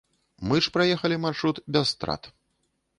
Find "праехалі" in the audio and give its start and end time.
0.77-1.21